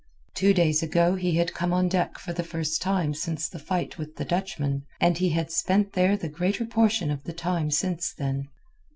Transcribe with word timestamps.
Two 0.33 0.51
days 0.51 0.81
ago 0.81 1.13
he 1.13 1.33
had 1.35 1.53
come 1.53 1.71
on 1.71 1.87
deck 1.87 2.17
for 2.17 2.33
the 2.33 2.41
first 2.41 2.81
time 2.81 3.13
since 3.13 3.47
the 3.47 3.59
fight 3.59 3.99
with 3.99 4.15
the 4.15 4.25
Dutchman, 4.25 4.83
and 4.99 5.15
he 5.19 5.29
had 5.29 5.51
spent 5.51 5.93
there 5.93 6.17
the 6.17 6.27
greater 6.27 6.65
portion 6.65 7.11
of 7.11 7.23
the 7.23 7.33
time 7.33 7.69
since 7.69 8.11
then. 8.11 8.47